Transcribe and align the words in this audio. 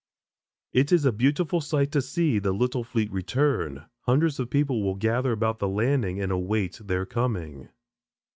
It 0.73 0.91
is 0.91 1.05
a 1.05 1.11
beautiful 1.11 1.61
sight 1.61 1.91
to 1.91 2.01
see 2.01 2.39
the 2.39 2.53
little 2.53 2.83
fleet 2.83 3.11
return. 3.11 3.85
Hundreds 4.07 4.39
of 4.39 4.49
people 4.49 4.81
will 4.81 4.95
gather 4.95 5.31
about 5.31 5.59
the 5.59 5.69
landing 5.69 6.19
and 6.19 6.31
await 6.31 6.81
their 6.83 7.05
coming. 7.05 7.69